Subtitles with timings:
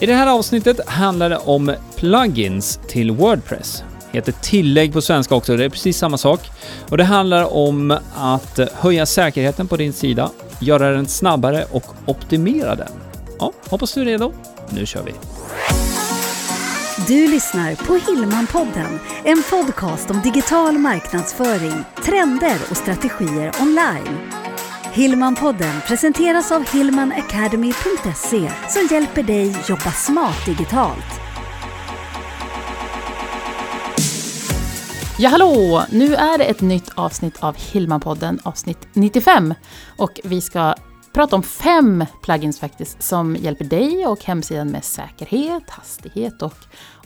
[0.00, 3.84] I det här avsnittet handlar det om plugins till Wordpress.
[4.12, 6.40] Det Heter tillägg på svenska också, det är precis samma sak.
[6.90, 10.30] Och det handlar om att höja säkerheten på din sida,
[10.60, 12.92] göra den snabbare och optimera den.
[13.38, 14.32] Ja, hoppas du är redo.
[14.70, 15.12] Nu kör vi!
[17.06, 24.18] Du lyssnar på Hillmanpodden, en podcast om digital marknadsföring, trender och strategier online.
[24.96, 31.20] Hillmanpodden presenteras av hillmanacademy.se som hjälper dig jobba smart digitalt.
[35.18, 35.82] Ja, hallå!
[35.90, 39.54] Nu är det ett nytt avsnitt av Hillmanpodden, avsnitt 95.
[39.96, 40.74] Och vi ska
[41.16, 46.54] prata om fem plugins faktiskt som hjälper dig och hemsidan med säkerhet, hastighet och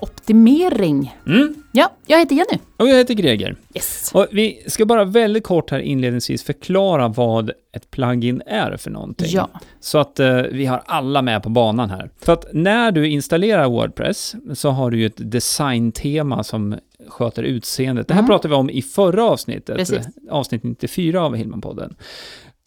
[0.01, 1.17] optimering.
[1.27, 1.55] Mm.
[1.73, 2.59] Ja, jag heter Jenny.
[2.77, 3.57] Och jag heter Greger.
[3.75, 4.11] Yes.
[4.15, 9.29] Och vi ska bara väldigt kort här inledningsvis förklara vad ett plugin är för någonting.
[9.31, 9.49] Ja.
[9.81, 12.11] Så att eh, vi har alla med på banan här.
[12.21, 16.77] För att när du installerar Wordpress så har du ju ett designtema som
[17.09, 18.09] sköter utseendet.
[18.09, 18.29] Det här Mm.
[18.29, 19.99] pratade vi om i förra avsnittet, Precis.
[19.99, 21.95] eh, avsnitt 94 av Hillmanpodden.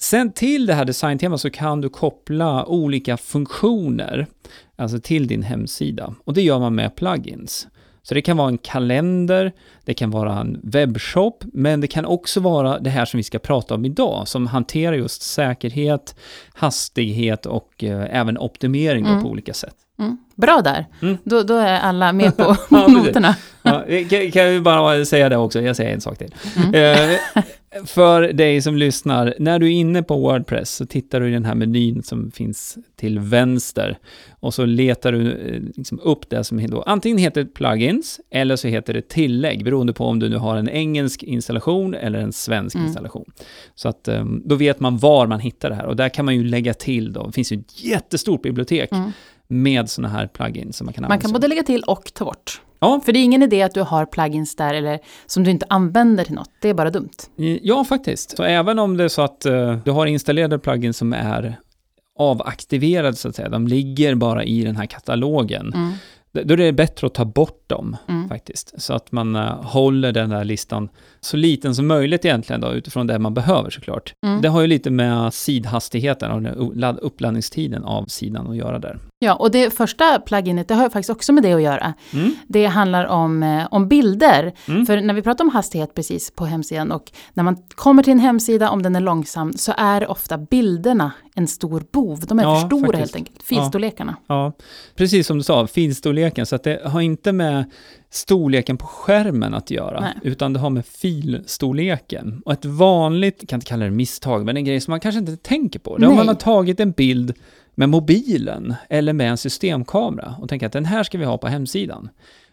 [0.03, 4.27] Sen till det här designtemat så kan du koppla olika funktioner,
[4.75, 6.13] alltså till din hemsida.
[6.25, 7.67] Och det gör man med plugins.
[8.01, 9.51] Så det kan vara en kalender,
[9.85, 13.39] det kan vara en webbshop, men det kan också vara det här som vi ska
[13.39, 16.15] prata om idag, som hanterar just säkerhet,
[16.53, 19.21] hastighet och eh, även optimering Mm.
[19.23, 19.75] på olika sätt.
[19.99, 20.17] Mm.
[20.35, 20.85] Bra där.
[21.01, 21.17] Mm.
[21.23, 23.35] Då, då är alla med på Ja, noterna.
[23.61, 26.35] Ja, vi kan, kan ju bara säga det också, jag säger en sak till.
[26.55, 26.73] Mm.
[27.13, 27.43] Eh,
[27.85, 31.45] för dig som lyssnar, när du är inne på Wordpress så tittar du i den
[31.45, 33.97] här menyn som finns till vänster
[34.39, 38.67] och så letar du eh, liksom upp det som då antingen heter plugins eller så
[38.67, 42.75] heter det tillägg beroende på om du nu har en engelsk installation eller en svensk
[42.75, 42.87] Mm.
[42.87, 43.25] installation.
[43.75, 46.35] Så att eh, då vet man var man hittar det här och där kan man
[46.35, 49.11] ju lägga till då, det finns ju ett jättestort bibliotek Mm.
[49.47, 51.21] med sådana här plugins som man kan Man använda.
[51.21, 51.41] kan sig av.
[51.41, 52.61] både lägga till och ta bort.
[52.79, 53.01] Ja.
[53.05, 56.23] För det är ingen idé att du har plugins där eller som du inte använder
[56.23, 56.49] till något.
[56.61, 57.09] Det är bara dumt.
[57.61, 58.37] Ja, faktiskt.
[58.37, 61.55] Så även om det är så att eh, du har installerade plugins som är
[62.19, 65.93] avaktiverade, så att säga, de ligger bara i den här katalogen, Mm.
[66.47, 68.29] då är det bättre att ta bort dem, Mm.
[68.29, 68.81] faktiskt.
[68.81, 73.07] Så att man eh, håller den där listan så liten som möjligt egentligen då, utifrån
[73.07, 74.13] det man behöver såklart.
[74.25, 74.41] Mm.
[74.41, 78.99] Det har ju lite med sidhastigheten och den ladd- uppladdningstiden av sidan att göra där.
[79.23, 81.93] Ja, och det första pluginet, det har faktiskt också med det att göra.
[82.13, 82.35] Mm.
[82.47, 84.53] Det handlar om, eh, om bilder.
[84.67, 84.85] Mm.
[84.85, 88.19] För när vi pratar om hastighet precis på hemsidan och när man kommer till en
[88.19, 92.19] hemsida, om den är långsam, så är ofta bilderna en stor bov.
[92.27, 92.99] De är Ja, för stora faktiskt.
[92.99, 94.15] helt enkelt, filstorlekarna.
[94.27, 94.53] Ja,
[94.95, 97.71] precis som du sa, filstorleken, så att det har inte med
[98.09, 100.13] storleken på skärmen att göra, Nej.
[100.21, 102.41] utan det har med filstorleken.
[102.45, 105.19] Och ett vanligt, jag kan inte kalla det misstag, men en grej som man kanske
[105.19, 107.33] inte tänker på, det är om man har tagit en bild
[107.75, 111.47] med mobilen eller med en systemkamera och tänker att den här ska vi ha på
[111.47, 112.09] hemsidan.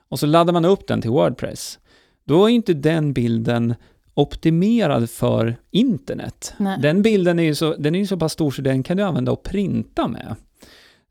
[0.09, 1.79] Och så laddar man upp den till Wordpress.
[2.25, 3.75] Då är inte den bilden
[4.15, 6.55] optimerad för internet.
[6.57, 6.79] Nej.
[6.83, 9.03] Den bilden är ju så, den är ju så pass stor så den kan du
[9.03, 10.37] använda och printa med.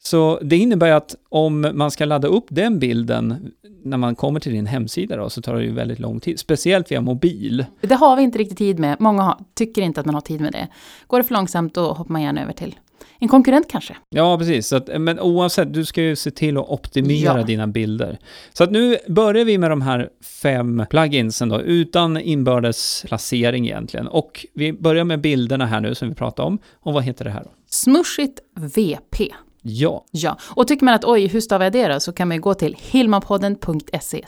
[0.03, 3.51] Så det innebär att om man ska ladda upp den bilden
[3.83, 6.91] när man kommer till din hemsida då, så tar det ju väldigt lång tid, speciellt
[6.91, 7.65] via mobil.
[7.81, 8.97] Det har vi inte riktigt tid med.
[8.99, 10.67] Många har, tycker inte att man har tid med det.
[11.07, 12.75] Går det för långsamt, då hoppar man gärna över till
[13.19, 13.97] en konkurrent kanske.
[14.09, 14.67] Ja, precis.
[14.67, 17.43] Så att, men oavsett, du ska ju se till att optimera Ja.
[17.45, 18.19] dina bilder.
[18.53, 20.09] Så att nu börjar vi med de här
[20.41, 24.07] fem pluginsen då, utan inbördes placering egentligen.
[24.07, 26.59] Och vi börjar med bilderna här nu som vi pratade om.
[26.79, 27.49] Och vad heter det här då?
[27.69, 29.27] Smushigt VP.
[29.69, 31.99] Ja, Ja, och tycker man att oj, hur stavar jag det då?
[31.99, 34.25] Så kan man ju gå till hilmapodden.se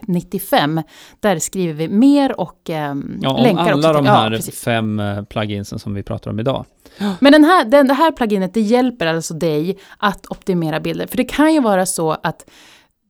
[0.00, 0.82] 95.
[1.20, 5.00] Där skriver vi mer och ehm, ja länkar alla också de till, här ja, fem
[5.00, 6.64] eh, pluginsen som vi pratar om idag.
[7.20, 11.06] Men den här, den, det här pluginet, det hjälper alltså dig att optimera bilder.
[11.06, 12.50] För det kan ju vara så att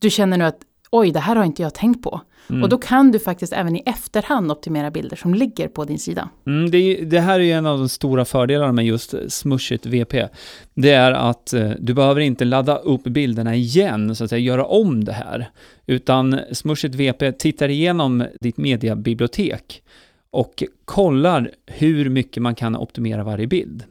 [0.01, 0.59] du känner nu att
[0.91, 2.21] oj, det här har inte jag tänkt på.
[2.53, 2.63] Mm.
[2.63, 6.29] Och då kan du faktiskt även i efterhand optimera bilder som ligger på din sida.
[6.47, 9.87] Mm, det, det här är ju en av de stora fördelarna med just eh, Smushigt
[9.87, 10.29] VP.
[10.75, 14.65] Det är att eh, du behöver inte ladda upp bilderna igen, så att säga, göra
[14.65, 15.51] om det här.
[15.87, 19.83] Utan Smushigt VP tittar igenom ditt mediabibliotek
[20.31, 23.85] och kollar hur mycket man kan optimera varje bild.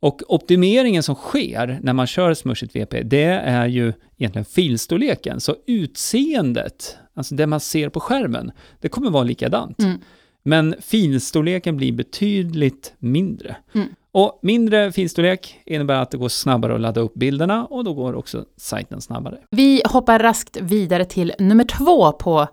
[0.00, 5.40] Och optimeringen som sker när man kör Smushigt VP, det är ju egentligen filstorleken.
[5.40, 9.78] Så utseendet, alltså det man ser på skärmen, det kommer vara likadant.
[9.78, 10.00] Mm.
[10.42, 13.56] Men filstorleken blir betydligt mindre.
[13.74, 13.88] Mm.
[14.14, 18.14] Och mindre filstorlek innebär att det går snabbare att ladda upp bilderna och då går
[18.14, 19.38] också sajten snabbare.
[19.50, 22.46] Vi hoppar raskt vidare till nummer två på,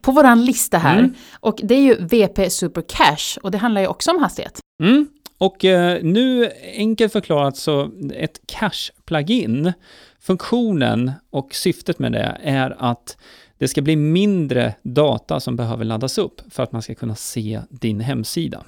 [0.00, 0.98] på våran lista här.
[0.98, 1.14] Mm.
[1.40, 4.60] Och det är ju VP Super Cache och det handlar ju också om hastighet.
[4.82, 5.08] Mm.
[5.40, 9.72] Och eh, nu, enkelt förklarat, så ett cache-plugin
[10.20, 13.16] Funktionen och syftet med det är att
[13.58, 17.60] det ska bli mindre data som behöver laddas upp för att man ska kunna se
[17.70, 18.64] din hemsida.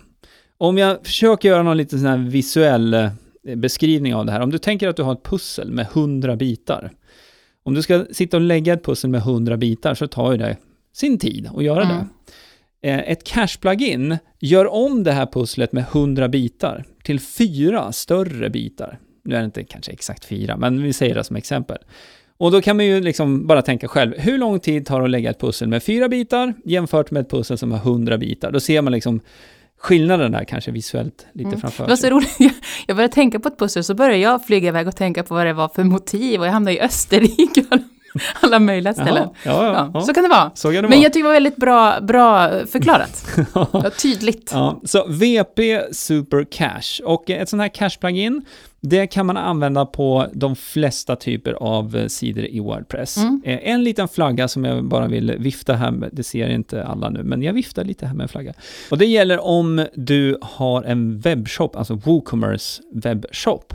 [0.58, 3.10] Om jag försöker göra någon liten sån här visuell eh,
[3.56, 4.40] beskrivning av det här.
[4.40, 6.92] Om du tänker att du har ett pussel med 100 bitar.
[7.62, 10.56] Om du ska sitta och lägga ett pussel med 100 bitar så tar ju det
[10.92, 11.96] sin tid att göra Mm.
[11.96, 12.06] det.
[12.82, 18.98] Eh, Ett cache-plugin gör om det här pusslet med 100 bitar till fyra större bitar.
[19.24, 21.78] Nu är det inte kanske exakt fyra, men vi säger det som exempel.
[22.36, 25.10] Och då kan man ju liksom bara tänka själv, hur lång tid tar det att
[25.10, 28.50] lägga ett pussel med fyra bitar jämfört med ett pussel som har 100 bitar?
[28.50, 29.20] Då ser man liksom
[29.78, 31.60] skillnaden där kanske visuellt lite Mm.
[31.60, 32.10] framför Det var så sig.
[32.10, 32.36] roligt,
[32.86, 35.46] jag började tänka på ett pussel så började jag flyga iväg och tänka på vad
[35.46, 37.64] det var för motiv och jag hamnade i Österrike
[38.40, 39.28] alla- möjliga ställen.
[39.44, 40.00] Jaha, ja, ja, Ja.
[40.00, 40.50] Så kan det vara.
[40.62, 41.00] Kan det Men vara.
[41.00, 43.26] jag tycker det var väldigt bra, bra förklarat.
[44.02, 44.54] Tydligt.
[44.84, 48.42] Så VP Super Cache och ett sånt här cache-plugin,
[48.80, 53.16] det kan man använda på de flesta typer av eh, sidor i Wordpress.
[53.16, 53.42] Mm.
[53.44, 57.08] Eh, En liten flagga som jag bara vill vifta här med, det ser inte alla
[57.10, 58.52] nu, men jag viftar lite här med en flagga.
[58.90, 63.74] Och det gäller om du har en webbshop, alltså WooCommerce webbshop.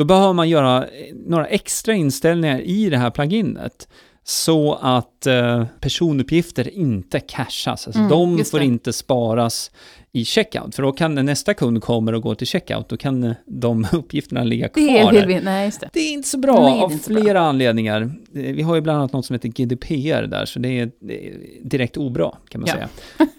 [0.00, 3.88] Då behöver man göra eh, några extra inställningar i det här pluginet
[4.24, 7.86] så att eh, personuppgifter inte cashas.
[7.86, 8.64] Alltså Mm, de får det.
[8.64, 9.70] inte sparas
[10.12, 13.32] i checkout, för då kan nästa kund kommer och går till checkout, då kan eh,
[13.46, 15.88] de uppgifterna ligga kvar Det vi, nej det.
[15.92, 17.22] Det är inte så bra Nej, det av så bra.
[17.22, 18.00] flera anledningar.
[18.02, 21.28] Eh, Vi har ju bland annat något som heter GDPR där, så det är, det
[21.28, 22.74] är direkt obra kan man Ja.
[22.74, 22.88] säga.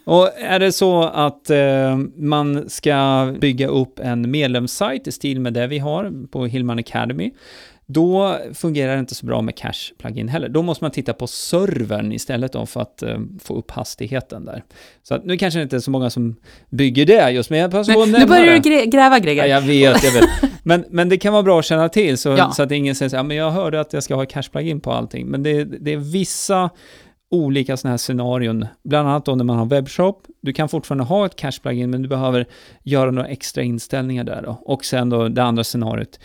[0.05, 5.53] Och är det så att eh, man ska bygga upp en medlemssajt i stil med
[5.53, 7.31] det vi har på Hillman Academy,
[7.93, 10.49] då fungerar det inte så bra med cache-plugin heller.
[10.49, 14.63] Då måste man titta på servern istället då för att eh, få upp hastigheten där.
[15.03, 16.35] Så att, nu kanske det inte är så många som
[16.69, 18.59] bygger det just, men jag passar på att Men, nu nämna börjar det.
[18.59, 19.45] du grä- gräva Ja, Greger.
[19.45, 20.29] jag vet, jag vet.
[20.63, 22.51] Men, men det kan vara bra att känna till så, Ja.
[22.51, 24.91] så att ingen säger så här, men jag hörde att jag ska ha cache-plugin på
[24.91, 25.27] allting.
[25.27, 26.69] Men det, det är vissa
[27.31, 30.23] olika sådana här scenarion, bland annat då när man har webbshop.
[30.41, 32.45] Du kan fortfarande ha ett cache-plugin, men du behöver
[32.83, 34.61] göra några extra inställningar där då.
[34.65, 36.19] Och sen då det andra scenariot,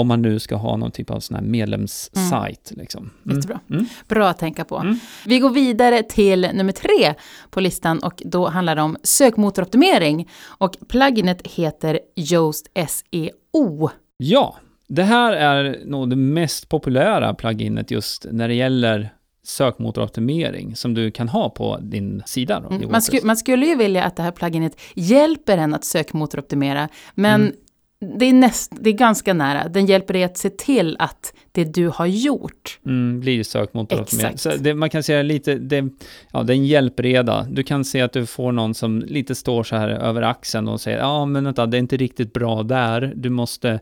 [0.00, 2.72] om man nu ska ha någon typ av sån här medlemssajt.
[2.76, 3.10] Liksom.
[3.24, 3.36] Mm.
[3.36, 3.60] Jättebra.
[3.70, 3.86] Mm.
[4.08, 4.76] Bra att tänka på.
[4.78, 4.98] Mm.
[5.26, 7.14] Vi går vidare till nummer tre
[7.50, 10.28] på listan och då handlar det om sökmotoroptimering.
[10.44, 13.90] Och pluginet heter Yoast SEO.
[14.16, 14.56] Ja,
[14.88, 19.10] det här är nog det mest populära pluginet just när det gäller
[19.42, 22.60] sökmotoroptimering som du kan ha på din sida.
[22.60, 22.90] Då, Mm.
[22.90, 27.40] Man, sku, man skulle ju vilja att det här pluginet hjälper en att sökmotoroptimera, men
[27.40, 27.54] Mm.
[28.00, 29.68] Det, är näst, det är ganska nära.
[29.68, 34.34] Den hjälper dig att se till att det du har gjort Mm, blir sökmotoroptimering.
[34.34, 34.56] Exakt.
[34.56, 35.88] Så det, man kan säga lite, det,
[36.32, 37.46] ja, det är en hjälpreda.
[37.50, 40.80] Du kan se att du får någon som lite står så här över axeln och
[40.80, 43.12] säger, ja men vänta, det är inte riktigt bra där.
[43.16, 43.80] Du måste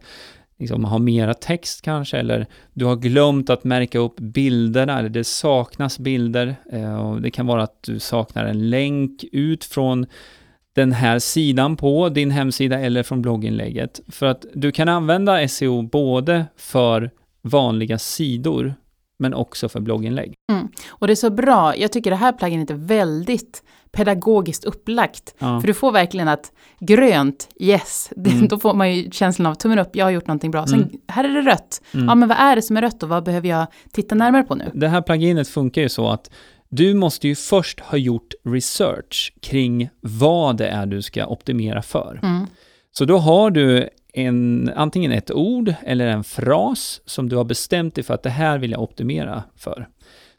[0.58, 5.24] liksom ha mera text kanske, eller du har glömt att märka upp bilderna, eller det
[5.24, 6.56] saknas bilder.
[6.72, 10.06] Eh, och det kan vara att du saknar en länk ut från
[10.78, 14.00] den här sidan på din hemsida eller från blogginlägget.
[14.08, 17.10] För att du kan använda SEO både för
[17.42, 18.74] vanliga sidor,
[19.18, 20.34] men också för blogginlägg.
[20.88, 25.34] Och det är så bra, jag tycker det här pluginet är väldigt pedagogiskt upplagt.
[25.38, 25.60] Ja.
[25.60, 28.48] För du får verkligen att grönt, yes, det, Mm.
[28.48, 30.66] då får man ju känslan av tummen upp, jag har gjort någonting bra.
[30.66, 30.90] Sen Mm.
[31.08, 32.06] här är det rött, Mm.
[32.06, 34.54] ja men vad är det som är rött och vad behöver jag titta närmare på
[34.54, 34.70] nu?
[34.74, 36.30] Det här pluginet funkar ju så att
[36.68, 42.20] du måste ju först ha gjort research kring vad det är du ska optimera för.
[42.22, 42.46] Mm.
[42.92, 47.94] Så då har du en, antingen ett ord eller en fras som du har bestämt
[47.94, 49.88] dig för att det här vill jag optimera för.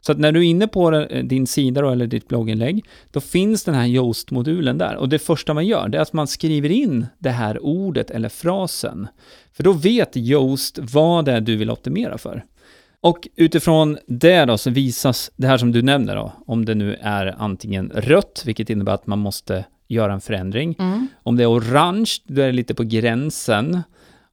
[0.00, 3.20] Så att när du är inne på eh, din sida då, eller ditt blogginlägg, då
[3.20, 4.96] finns den här Yoast-modulen där.
[4.96, 8.28] Och det första man gör, det är att man skriver in det här ordet eller
[8.28, 9.08] frasen.
[9.52, 12.44] För då vet Yoast vad det är du vill optimera för.
[13.02, 16.94] Och utifrån det då så visas det här som du nämner då, om det nu
[17.00, 20.76] är antingen rött, vilket innebär att man måste göra en förändring.
[20.78, 21.08] Mm.
[21.22, 23.82] Om det är orange, då är det lite på gränsen.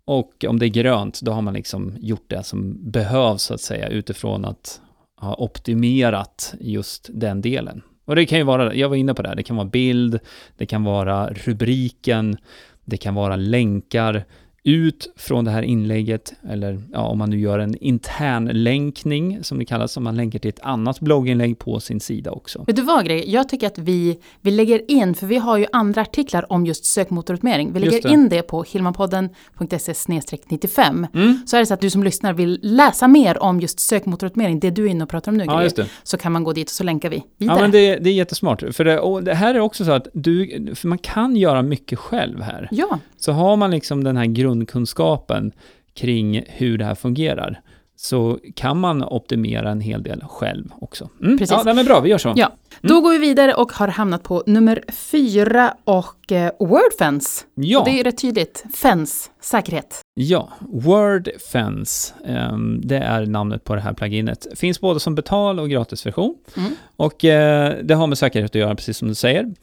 [0.06, 3.62] Och om det är grönt, då har man liksom gjort det som behövs så att
[3.62, 4.82] säga utifrån att
[5.16, 7.82] ha optimerat just den delen.
[8.06, 10.20] Och det kan ju vara, jag var inne på det här, det kan vara bild,
[10.58, 12.38] det kan vara rubriken,
[12.86, 14.26] det kan vara länkar
[14.68, 19.60] ut från det här inlägget, eller ja, om man nu gör en intern länkning, som
[19.60, 22.64] det kallas, om man länkar till ett annat blogginlägg på sin sida också.
[22.68, 25.66] Vet du vad Greg, jag tycker att vi, vi lägger in, för vi har ju
[25.72, 27.74] andra artiklar om just sökmotoroptimering.
[27.74, 28.10] Vi lägger det.
[28.10, 29.94] in det på hilmanpodden.se
[30.50, 31.08] 95.
[31.14, 31.42] Mm.
[31.48, 34.70] Så är det så att du som lyssnar vill läsa mer om just sökmotoroptimering, det
[34.70, 36.72] du är inne och pratar om nu Ja, Greg, så kan man gå dit och
[36.72, 37.58] så länkar vi vidare.
[37.58, 38.64] Ja, men det, det är jättesmart.
[38.72, 42.42] För det, det här är också så att du, för man kan göra mycket själv
[42.42, 42.68] här.
[42.72, 44.26] Ja, Så har man liksom den här
[44.58, 45.52] grundkunskapen
[45.94, 47.62] kring hur det här fungerar,
[47.96, 51.10] så kan man optimera en hel del själv också.
[51.22, 51.38] Mm.
[51.38, 51.58] Precis.
[51.66, 52.34] Ja, men bra, vi gör så.
[52.36, 52.52] Ja.
[52.82, 57.46] Då går vi vidare och har hamnat på nummer fyra och eh, WordFence.
[57.56, 57.80] Ja.
[57.80, 58.66] Och det är rätt tydligt.
[58.76, 60.02] Fence, säkerhet.
[60.14, 62.14] Ja, WordFence,
[62.52, 64.48] um, det är namnet på det här pluginet.
[64.56, 66.36] Finns både som betal och gratisversion.
[66.58, 66.72] Mm.
[66.96, 69.54] Och eh, det har med säkerhet att göra, precis som du säger.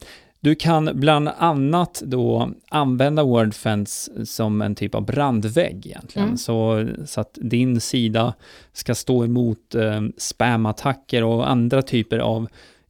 [0.45, 6.27] Du kan bland annat då använda WordFence som en typ av brandvägg egentligen.
[6.27, 6.37] Mm.
[6.37, 8.33] Så, så att din sida
[8.73, 12.47] ska stå emot eh, spamattacker och andra typer av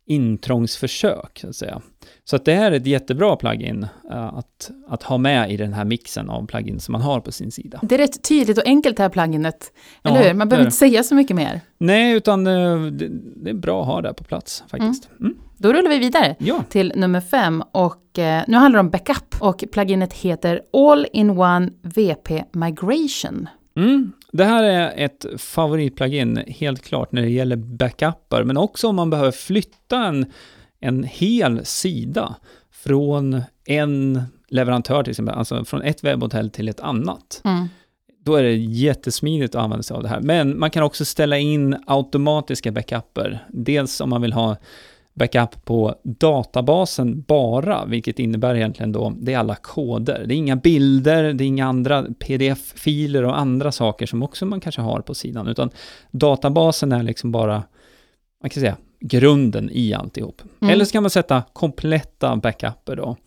[0.07, 1.81] intrångsförsök, så att säga.
[2.23, 5.73] Så att det här är ett jättebra plugin eh, att, att ha med i den
[5.73, 7.79] här mixen av plugins som man har på sin sida.
[7.81, 9.71] Det är rätt tydligt och enkelt det här pluginet.
[10.03, 10.33] Eller Ja, hur?
[10.33, 11.61] Man behöver inte säga så mycket mer.
[11.77, 15.09] Nej, utan eh, det, det är bra att ha det på plats faktiskt.
[15.19, 15.35] Mm.
[15.57, 19.35] Då rullar vi vidare Ja, till nummer fem och eh, nu handlar det om backup
[19.39, 23.47] och pluginet heter All-in-One VP Migration.
[23.75, 24.11] Mm.
[24.31, 29.09] Det här är ett favoritplugin, helt klart, när det gäller backuper, men också om man
[29.09, 30.25] behöver flytta en,
[30.79, 32.35] en hel sida
[32.71, 37.41] från en leverantör till exempel, alltså från ett webbhotell till ett annat.
[37.43, 37.67] Mm.
[38.25, 40.21] Då är det jättesmidigt att använda sig av det här.
[40.21, 43.45] Men man kan också ställa in automatiska backuper.
[43.49, 44.57] Dels om man vill ha
[45.15, 50.23] backup på databasen bara, vilket innebär egentligen då, det är alla koder.
[50.27, 54.59] Det är inga bilder, det är inga andra pdf-filer och andra saker som också man
[54.59, 55.69] kanske har på sidan, utan
[56.11, 57.63] databasen är liksom bara,
[58.41, 60.41] man kan säga, grunden i alltihop.
[60.61, 60.73] Mm.
[60.73, 63.17] Eller så kan man sätta kompletta backuper då,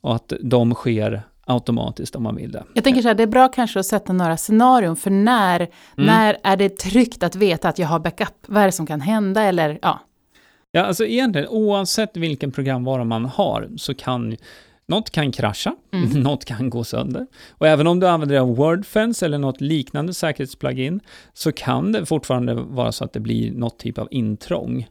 [0.00, 2.64] och att de sker automatiskt om man vill det.
[2.74, 6.38] Jag tänker så här, det är bra kanske att sätta några scenarion för när, när
[6.42, 8.34] är det tryggt att veta att jag har backup?
[8.46, 10.00] Vad är det som kan hända eller ja.
[10.72, 14.36] Ja, alltså egentligen oavsett vilken programvara man har så kan
[14.88, 16.10] något kan krascha, Mm.
[16.22, 17.26] något kan gå sönder.
[17.50, 21.00] Och även om du använder dig av WordFence eller något liknande säkerhetsplugin
[21.32, 24.88] så kan det fortfarande vara så att det blir något typ av intrång.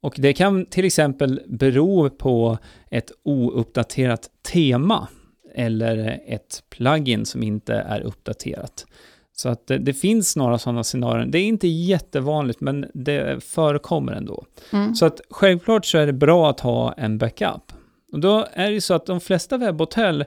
[0.00, 2.58] Och det kan till exempel bero på
[2.90, 5.08] ett ouppdaterat tema
[5.54, 8.86] eller ett plugin som inte är uppdaterat.
[9.40, 11.26] Så att det, det finns några sådana scenarier.
[11.26, 14.44] Det är inte jättevanligt, men det förekommer ändå.
[14.72, 14.94] Mm.
[14.94, 17.72] Så att självklart så är det bra att ha en backup.
[18.12, 20.24] Och då är det ju så att de flesta webbhotell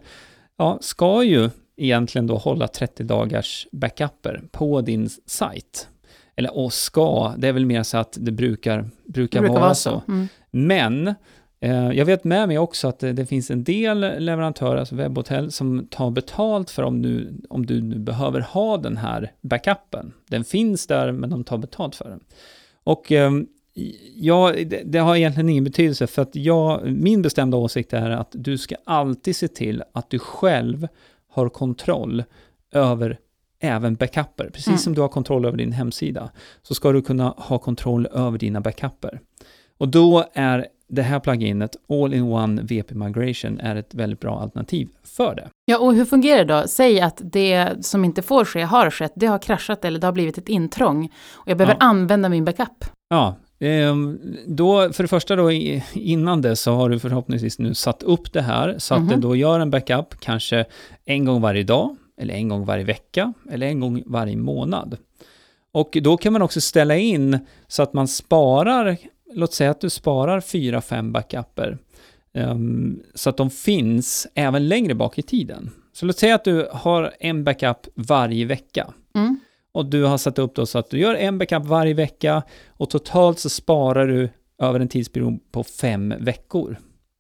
[0.58, 5.88] ja, ska ju egentligen då hålla 30 dagars backuper på din sajt.
[6.36, 9.76] Eller och ska, det är väl mer så att det brukar, brukar, Det brukar vara,
[9.76, 10.02] så.
[10.08, 10.28] Mm.
[10.52, 11.16] Men
[11.70, 16.12] jag vet med mig också att det, finns en del leverantörer, alltså webbhotell, som tar
[16.12, 20.14] betalt för om du, om du nu behöver ha den här backupen.
[20.28, 22.20] Den finns där, men de tar betalt för den.
[22.84, 23.48] Och ehm,
[24.16, 28.30] ja, det, det har egentligen ingen betydelse, för att jag, min bestämda åsikt är att
[28.32, 30.88] du ska alltid se till att du själv
[31.30, 32.24] har kontroll
[32.72, 33.20] över
[33.60, 34.50] även backuper.
[34.50, 34.78] Precis Mm.
[34.78, 38.62] som du har kontroll över din hemsida, så ska du kunna ha kontroll över dina
[38.62, 39.20] backuper.
[39.78, 45.36] Och då är det här pluginet, All-in-One VP Migration, är ett väldigt bra alternativ för
[45.36, 45.50] det.
[45.66, 46.68] Ja, och hur fungerar det då?
[46.68, 50.12] Säg att det som inte får ske har skett, det har kraschat eller det har
[50.14, 51.86] blivit ett intrång och jag behöver Ja.
[51.88, 52.86] använda min backup.
[53.10, 55.52] Ja, ehm, då för det första då
[55.94, 59.10] innan det så har du förhoppningsvis nu satt upp det här så att Mhm.
[59.10, 60.66] det då gör en backup kanske
[61.06, 64.98] en gång varje dag eller en gång varje vecka eller en gång varje månad.
[65.72, 68.98] Och då kan man också ställa in så att man sparar,
[69.36, 71.78] låt säga att du sparar fyra, fem backuper
[72.34, 75.72] ehm, så att de finns även längre bak i tiden.
[75.94, 78.94] Så låt säga att du har en backup varje vecka.
[79.16, 79.40] Mm.
[79.72, 82.90] Och du har satt upp då så att du gör en backup varje vecka och
[82.90, 86.78] totalt så sparar du över en tidsperiod på fem veckor.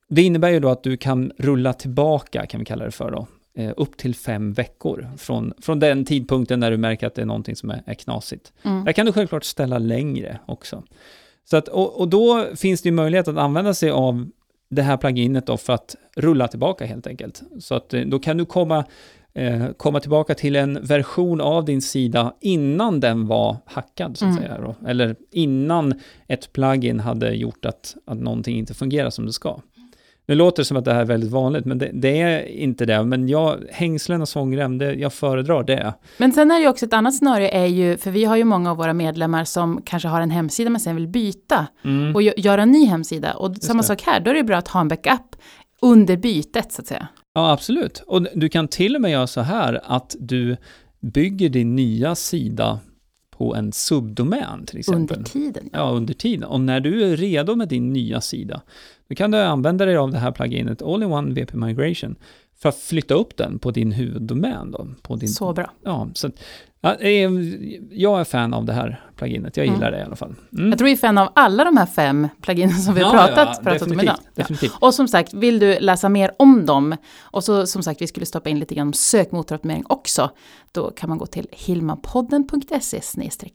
[0.09, 3.27] Det innebär ju då att du kan rulla tillbaka, kan vi kalla det för då,
[3.57, 7.25] eh, upp till fem veckor från, från den tidpunkten när du märker att det är
[7.25, 8.53] någonting som är, är knasigt.
[8.63, 8.85] Mm.
[8.85, 10.83] Där kan du självklart ställa längre också.
[11.49, 14.29] Så att, och, och då finns det ju möjlighet att använda sig av
[14.69, 17.41] det här pluginet då för att rulla tillbaka helt enkelt.
[17.59, 18.85] Så att eh, då kan du komma,
[19.33, 24.31] eh, komma tillbaka till en version av din sida innan den var hackad, så att
[24.31, 24.43] Mm.
[24.43, 24.61] säga.
[24.61, 24.75] Då.
[24.87, 25.93] Eller innan
[26.27, 29.59] ett plugin hade gjort att, att någonting inte fungerar som det ska.
[30.25, 32.85] Nu låter det som att det här är väldigt vanligt, men det, det är inte
[32.85, 33.03] det.
[33.03, 35.93] Men jag, hängslen och svångrem, det, jag föredrar det.
[36.17, 38.43] Men sen är det ju också ett annat scenario är ju, för vi har ju
[38.43, 42.15] många av våra medlemmar som kanske har en hemsida men sen vill byta Mm.
[42.15, 43.33] och gö- göra en ny hemsida.
[43.33, 43.87] Och samma det.
[43.87, 45.35] sak här, då är det bra att ha en backup
[45.81, 47.07] under bytet så att säga.
[47.33, 48.03] Ja, absolut.
[48.07, 50.57] Och du kan till och med göra så här att du
[50.99, 52.79] bygger din nya sida
[53.37, 55.17] på en subdomän till exempel.
[55.17, 55.69] Under tiden.
[55.73, 55.79] Ja.
[55.79, 56.43] Ja, under tiden.
[56.43, 58.61] Och när du är redo med din nya sida,
[59.13, 62.15] då kan du använda dig av det här pluginet All-in-One VP Migration
[62.55, 64.71] för att flytta upp den på din huvuddomän.
[64.71, 65.71] Då, på din, Så bra.
[65.83, 66.31] Ja, så
[66.85, 66.95] Ja,
[67.91, 69.57] jag är fan av det här pluginet.
[69.57, 70.35] Jag gillar det i alla fall.
[70.53, 70.69] Mm.
[70.69, 73.27] Jag tror vi är fan av alla de här fem pluginen som vi har Ja,
[73.27, 74.71] pratat, ja, pratat om definitivt, idag.
[74.71, 74.87] Ja.
[74.87, 78.25] Och som sagt, vill du läsa mer om dem, och så som sagt, vi skulle
[78.25, 80.29] stoppa in lite grann om sökmotoroptimering också,
[80.71, 83.01] då kan man gå till hilmapodden.se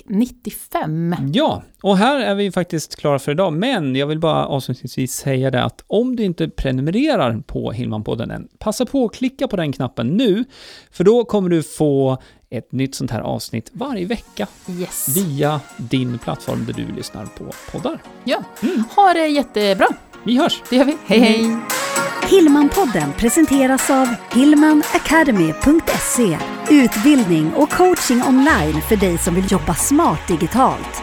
[0.07, 1.17] 95.
[1.33, 5.51] Ja, och här är vi faktiskt klara för idag, men jag vill bara avslutningsvis säga
[5.51, 9.73] det att om du inte prenumererar på Hillmanpodden än, passa på att klicka på den
[9.73, 10.45] knappen nu,
[10.91, 12.19] för då kommer du få
[12.51, 15.09] ett nytt sånt här avsnitt varje vecka Yes.
[15.17, 18.03] via din plattform där du lyssnar på poddar.
[18.25, 18.43] Ja,
[18.97, 19.87] ha det jättebra.
[20.25, 20.63] Vi hörs!
[20.71, 20.97] Det gör vi.
[21.07, 21.57] Hej hej!
[22.31, 26.39] Hillmanpodden presenteras av hillmanacademy.se
[26.71, 31.03] Utbildning och coaching online för dig som vill jobba smart digitalt.